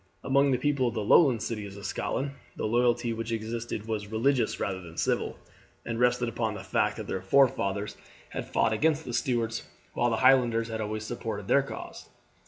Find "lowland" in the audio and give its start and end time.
1.03-1.43